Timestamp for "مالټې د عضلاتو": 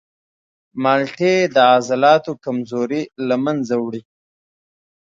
0.83-2.31